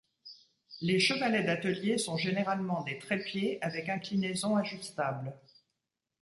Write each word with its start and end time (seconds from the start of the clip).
Les 0.81 0.99
chevalets 0.99 1.43
d'atelier 1.43 1.99
sont 1.99 2.17
généralement 2.17 2.81
des 2.81 2.97
trépieds 2.97 3.59
avec 3.61 3.87
inclinaison 3.87 4.55
ajustable. 4.57 5.39